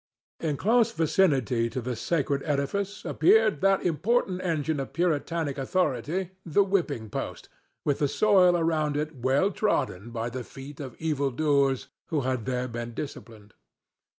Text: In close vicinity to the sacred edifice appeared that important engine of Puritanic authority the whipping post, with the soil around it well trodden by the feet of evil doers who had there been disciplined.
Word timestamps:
In 0.39 0.57
close 0.57 0.91
vicinity 0.91 1.69
to 1.69 1.79
the 1.79 1.95
sacred 1.95 2.41
edifice 2.43 3.05
appeared 3.05 3.61
that 3.61 3.85
important 3.85 4.41
engine 4.41 4.79
of 4.79 4.93
Puritanic 4.93 5.59
authority 5.59 6.31
the 6.43 6.63
whipping 6.63 7.07
post, 7.11 7.49
with 7.85 7.99
the 7.99 8.07
soil 8.07 8.57
around 8.57 8.97
it 8.97 9.17
well 9.17 9.51
trodden 9.51 10.09
by 10.09 10.31
the 10.31 10.43
feet 10.43 10.79
of 10.79 10.95
evil 10.97 11.29
doers 11.29 11.89
who 12.07 12.21
had 12.21 12.45
there 12.47 12.67
been 12.67 12.95
disciplined. 12.95 13.53